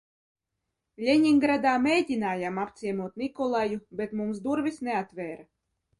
Ļeņingradā 1.07 1.73
mēģinājām 1.83 2.57
apciemot 2.63 3.23
Nikolaju, 3.25 3.81
bet 4.01 4.17
mums 4.23 4.45
durvis 4.49 4.85
neatvēra. 4.89 5.51